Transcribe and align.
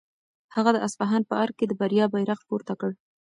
هغه 0.55 0.69
د 0.73 0.77
اصفهان 0.87 1.21
په 1.29 1.33
ارګ 1.43 1.53
کې 1.59 1.65
د 1.67 1.71
بریا 1.81 2.05
بیرغ 2.13 2.39
پورته 2.49 2.73
کړ. 2.81 2.91